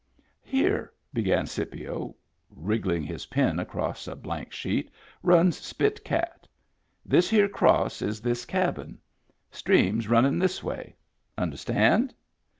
[0.57, 2.15] "Here," began Scipio,
[2.49, 4.89] wriggling his pen across a blank sheet,"
[5.31, 6.47] runs Spit Cat.
[7.05, 8.97] This here cross is this cabin.
[9.51, 10.95] Stream's runnin' this way.
[11.37, 12.15] Under stand?"